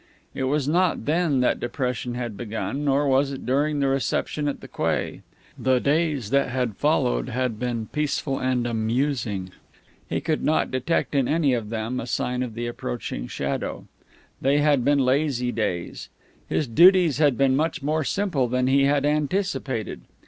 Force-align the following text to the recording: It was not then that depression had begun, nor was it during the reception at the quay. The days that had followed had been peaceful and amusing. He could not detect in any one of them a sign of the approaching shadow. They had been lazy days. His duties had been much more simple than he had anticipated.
It 0.33 0.45
was 0.45 0.67
not 0.67 1.05
then 1.05 1.41
that 1.41 1.59
depression 1.59 2.15
had 2.15 2.35
begun, 2.35 2.83
nor 2.83 3.07
was 3.07 3.31
it 3.31 3.45
during 3.45 3.79
the 3.79 3.87
reception 3.87 4.47
at 4.47 4.59
the 4.59 4.67
quay. 4.67 5.21
The 5.59 5.77
days 5.79 6.31
that 6.31 6.49
had 6.49 6.75
followed 6.75 7.29
had 7.29 7.59
been 7.59 7.85
peaceful 7.85 8.39
and 8.39 8.65
amusing. 8.65 9.51
He 10.09 10.19
could 10.19 10.43
not 10.43 10.71
detect 10.71 11.13
in 11.13 11.27
any 11.27 11.53
one 11.53 11.59
of 11.65 11.69
them 11.69 11.99
a 11.99 12.07
sign 12.07 12.41
of 12.41 12.55
the 12.55 12.65
approaching 12.65 13.27
shadow. 13.27 13.85
They 14.41 14.57
had 14.57 14.83
been 14.83 15.05
lazy 15.05 15.51
days. 15.51 16.09
His 16.49 16.65
duties 16.65 17.19
had 17.19 17.37
been 17.37 17.55
much 17.55 17.83
more 17.83 18.03
simple 18.03 18.47
than 18.47 18.65
he 18.65 18.85
had 18.85 19.05
anticipated. 19.05 20.01